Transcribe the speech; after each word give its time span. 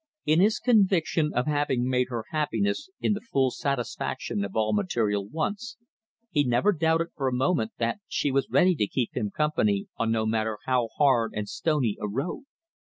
In 0.25 0.39
his 0.39 0.57
conviction 0.57 1.31
of 1.35 1.45
having 1.45 1.87
made 1.87 2.07
her 2.09 2.23
happiness 2.31 2.89
in 3.01 3.13
the 3.13 3.21
full 3.21 3.51
satisfaction 3.51 4.43
of 4.43 4.55
all 4.55 4.73
material 4.73 5.27
wants 5.29 5.77
he 6.31 6.43
never 6.43 6.71
doubted 6.71 7.09
for 7.15 7.27
a 7.27 7.31
moment 7.31 7.73
that 7.77 7.99
she 8.07 8.31
was 8.31 8.49
ready 8.49 8.73
to 8.77 8.87
keep 8.87 9.15
him 9.15 9.29
company 9.29 9.85
on 9.97 10.11
no 10.11 10.25
matter 10.25 10.57
how 10.65 10.89
hard 10.97 11.33
and 11.35 11.47
stony 11.47 11.97
a 12.01 12.07
road. 12.07 12.45